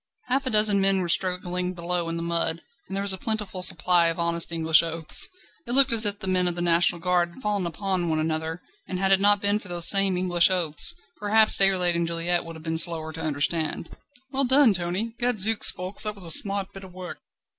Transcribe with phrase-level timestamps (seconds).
[0.29, 3.61] Half a dozen men were struggling below in the mud, and there was a plentiful
[3.61, 5.29] supply of honest English oaths.
[5.67, 8.63] It looked as if the men of the National Guard had fallen upon one another,
[8.87, 12.55] and had it not been for those same English oaths perhaps Déroulède and Juliette would
[12.55, 13.95] have been slower to understand.
[14.31, 15.13] "Well done, Tony!
[15.19, 17.19] Gadzooks, Ffoulkes, that was a smart bit of work!"